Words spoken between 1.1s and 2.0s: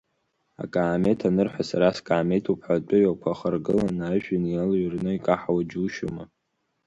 анырҳәа, сара